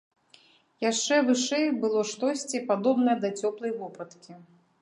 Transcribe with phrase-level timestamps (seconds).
[0.91, 4.33] Яшчэ вышэй было штосьці, падобнае да цёплай вопраткі.